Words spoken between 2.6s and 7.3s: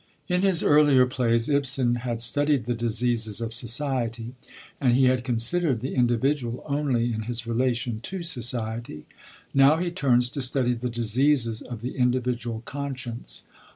the diseases of society, and he had considered the individual only in